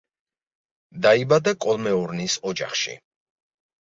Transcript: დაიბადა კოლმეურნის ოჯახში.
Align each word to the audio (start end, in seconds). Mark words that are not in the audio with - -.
დაიბადა 1.05 1.55
კოლმეურნის 1.67 2.39
ოჯახში. 2.53 2.97